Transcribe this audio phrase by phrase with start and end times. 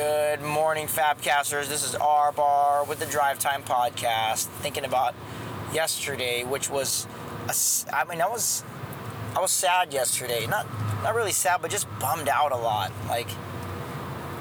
[0.00, 1.68] Good morning, Fabcasters.
[1.68, 4.46] This is R Bar with the Drive Time Podcast.
[4.46, 5.14] Thinking about
[5.74, 7.06] yesterday, which was,
[7.50, 8.64] a, I mean, I was,
[9.36, 10.46] I was sad yesterday.
[10.46, 10.66] Not,
[11.02, 12.92] not really sad, but just bummed out a lot.
[13.10, 13.28] Like,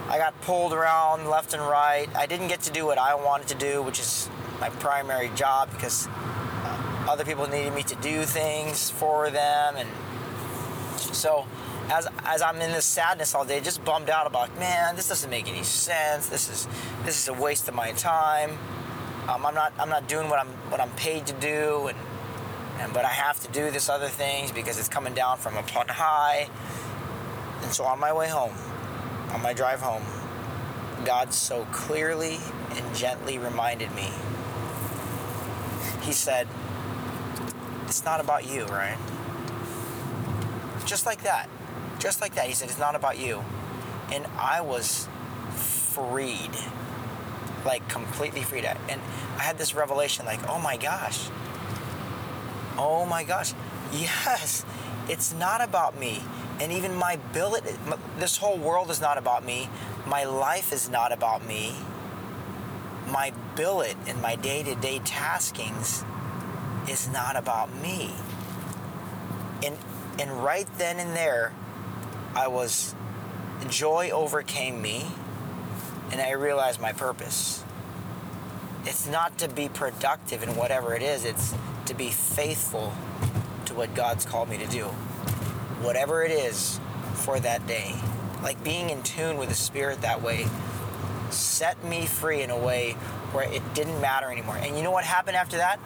[0.07, 2.07] I got pulled around left and right.
[2.16, 4.30] I didn't get to do what I wanted to do, which is
[4.62, 9.89] my primary job, because uh, other people needed me to do things for them, and
[10.96, 11.46] so
[11.89, 15.29] as as I'm in this sadness all day, just bummed out about, man, this doesn't
[15.29, 16.28] make any sense.
[16.28, 16.68] This is
[17.04, 18.52] this is a waste of my time.
[19.28, 21.98] Um, I'm not I'm not doing what I'm what I'm paid to do, and
[22.79, 25.88] and but I have to do this other things because it's coming down from upon
[25.88, 26.48] high.
[27.64, 28.54] And so on my way home,
[29.32, 30.04] on my drive home,
[31.06, 32.38] God so clearly
[32.72, 34.09] and gently reminded me.
[36.02, 36.48] He said,
[37.88, 38.98] "It's not about you, right?"
[40.86, 41.50] Just like that.
[42.00, 42.47] Just like that.
[42.47, 43.44] He said, It's not about you.
[44.11, 45.08] And I was
[46.00, 46.52] freed.
[47.66, 48.66] Like completely freed.
[48.66, 49.02] And
[49.38, 51.30] I had this revelation like, oh my gosh.
[52.77, 53.53] Oh my gosh.
[53.92, 54.66] Yes,
[55.08, 56.22] it's not about me.
[56.59, 57.64] And even my billet,
[58.20, 59.67] this whole world is not about me.
[60.05, 61.73] My life is not about me.
[63.08, 66.05] My billet and my day to day taskings
[66.88, 68.11] is not about me.
[69.66, 69.75] And,
[70.20, 71.52] and right then and there,
[72.36, 72.96] I was,
[73.70, 75.06] joy overcame me,
[76.12, 77.64] and I realized my purpose.
[78.86, 81.54] It's not to be productive in whatever it is, it's
[81.86, 82.94] to be faithful
[83.66, 84.86] to what God's called me to do.
[85.82, 86.80] Whatever it is
[87.14, 87.96] for that day.
[88.42, 90.46] Like being in tune with the Spirit that way
[91.32, 92.94] set me free in a way
[93.32, 94.58] where it didn't matter anymore.
[94.58, 95.80] And you know what happened after that?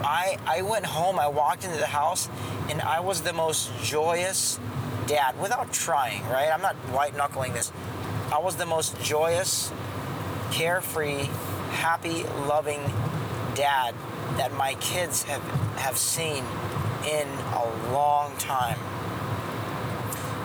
[0.00, 2.28] I, I went home, I walked into the house,
[2.70, 4.58] and I was the most joyous,
[5.08, 6.50] dad without trying, right?
[6.52, 7.72] I'm not white knuckling this.
[8.30, 9.72] I was the most joyous,
[10.52, 11.24] carefree,
[11.70, 12.80] happy, loving
[13.54, 13.94] dad
[14.36, 15.42] that my kids have,
[15.78, 16.44] have seen
[17.06, 18.78] in a long time.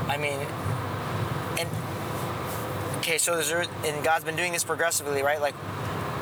[0.07, 0.39] I mean,
[1.59, 1.69] and
[2.99, 5.41] okay, so there's, and God's been doing this progressively, right?
[5.41, 5.55] Like,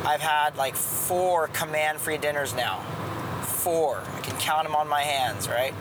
[0.04, 2.80] I've had like four command free dinners now.
[3.44, 4.04] Four.
[4.16, 5.76] I can count them on my hands, right?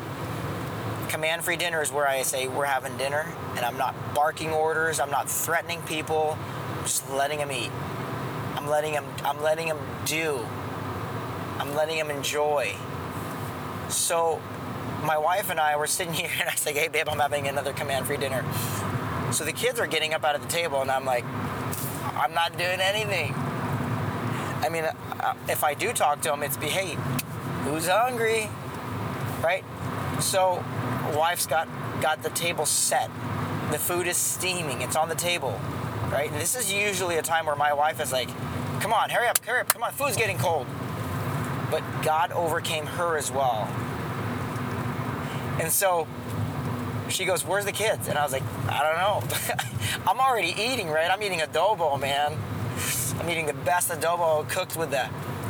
[1.11, 3.27] Command free dinner is where I say we're having dinner
[3.57, 6.39] and I'm not barking orders, I'm not threatening people,
[6.79, 7.71] I'm just letting them eat.
[8.57, 10.47] I'm letting them I'm letting them do.
[11.59, 12.77] I'm letting them enjoy.
[13.89, 14.41] So
[15.03, 17.73] my wife and I were sitting here and I like, "Hey babe, I'm having another
[17.73, 18.45] command free dinner."
[19.33, 21.25] So the kids are getting up out of the table and I'm like,
[22.15, 23.35] "I'm not doing anything."
[24.63, 26.97] I mean, uh, if I do talk to them, it's be, "Hey,
[27.65, 28.49] who's hungry?"
[29.43, 29.65] Right?
[30.21, 30.63] So
[31.15, 31.69] wife's got
[32.01, 33.11] got the table set.
[33.71, 34.83] The food is steaming.
[34.83, 35.59] It's on the table,
[36.11, 36.31] right?
[36.31, 38.29] And this is usually a time where my wife is like,
[38.81, 40.67] "Come on, hurry up, hurry up, come on, food's getting cold."
[41.71, 43.69] But God overcame her as well.
[45.61, 46.07] And so
[47.09, 49.63] she goes, "Where's the kids?" And I was like, "I don't know.
[50.07, 51.11] I'm already eating, right?
[51.11, 52.37] I'm eating adobo, man.
[53.19, 55.09] I'm eating the best adobo cooked with the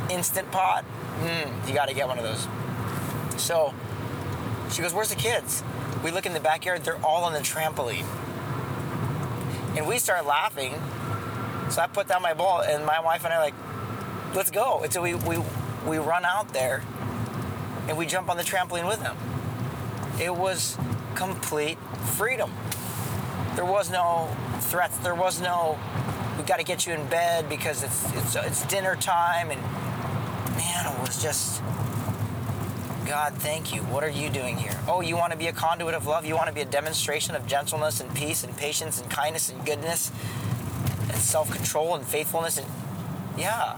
[0.09, 0.85] instant pot.
[1.21, 2.47] Mm, you got to get one of those."
[3.41, 3.73] So
[4.71, 5.63] she goes, Where's the kids?
[6.03, 8.05] We look in the backyard, they're all on the trampoline.
[9.77, 10.73] And we start laughing.
[11.69, 13.55] So I put down my ball, and my wife and I are like,
[14.33, 14.81] Let's go.
[14.83, 15.37] And so we, we,
[15.85, 16.83] we run out there
[17.87, 19.17] and we jump on the trampoline with them.
[20.19, 20.77] It was
[21.15, 21.77] complete
[22.15, 22.51] freedom.
[23.55, 24.29] There was no
[24.61, 24.97] threats.
[24.99, 25.77] There was no,
[26.37, 29.51] we got to get you in bed because it's, it's, it's dinner time.
[29.51, 29.61] And
[30.55, 31.61] man, it was just,
[33.11, 33.81] God, thank you.
[33.81, 34.71] What are you doing here?
[34.87, 36.25] Oh, you want to be a conduit of love?
[36.25, 39.65] You want to be a demonstration of gentleness and peace and patience and kindness and
[39.65, 40.13] goodness
[41.09, 42.57] and self control and faithfulness?
[42.57, 42.65] And
[43.37, 43.77] yeah.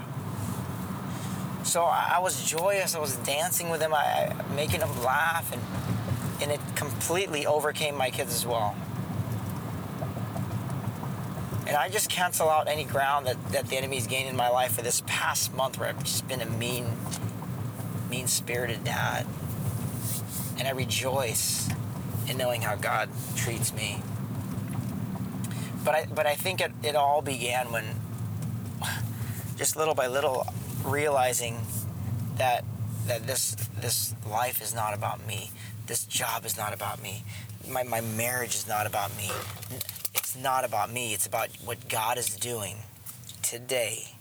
[1.63, 2.93] So I, I, was joyous.
[2.93, 5.63] I was dancing with them, I, making them laugh, and,
[6.39, 8.75] and it completely overcame my kids as well.
[11.65, 14.73] And I just cancel out any ground that, that the enemy's gained in my life
[14.75, 16.85] for this past month where I've just been a mean
[18.23, 19.25] mean spirited dad.
[20.57, 21.69] And I rejoice
[22.29, 24.01] in knowing how God treats me.
[25.83, 27.83] But I, but I think it, it all began when,
[29.57, 30.47] just little by little,
[30.85, 31.59] realizing
[32.37, 32.63] that
[33.07, 35.51] that this this life is not about me.
[35.87, 37.23] This job is not about me.
[37.67, 39.29] My, my marriage is not about me.
[40.13, 41.13] It's not about me.
[41.13, 42.77] It's about what God is doing
[43.41, 44.13] today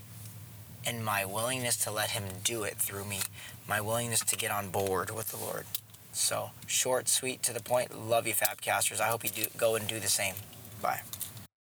[0.86, 3.20] and my willingness to let Him do it through me,
[3.68, 5.66] my willingness to get on board with the Lord.
[6.12, 7.98] So, short, sweet, to the point.
[7.98, 9.00] Love you, Fabcasters.
[9.00, 10.34] I hope you do go and do the same.
[10.80, 11.00] Bye.